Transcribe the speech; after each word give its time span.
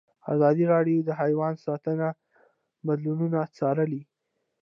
ازادي 0.33 0.63
راډیو 0.73 0.99
د 1.03 1.09
حیوان 1.21 1.53
ساتنه 1.65 2.07
بدلونونه 2.85 3.39
څارلي. 3.57 4.01